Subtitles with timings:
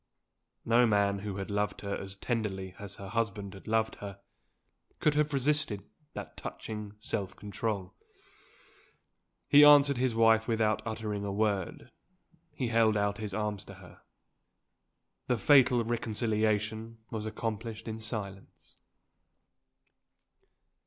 [0.65, 4.19] No man who had loved her as tenderly as her husband had loved her,
[4.99, 7.93] could have resisted that touching self control.
[9.47, 11.91] He answered his wife without uttering a word
[12.51, 14.01] he held out his arms to her.
[15.27, 18.77] The fatal reconciliation was accomplished in silence.